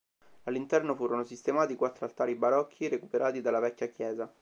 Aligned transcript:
All'interno 0.45 0.95
furono 0.95 1.23
sistemati 1.23 1.73
i 1.73 1.75
quattro 1.75 2.05
altari 2.05 2.33
barocchi 2.33 2.87
recuperati 2.87 3.39
dalla 3.39 3.59
vecchia 3.59 3.89
chiesa. 3.89 4.33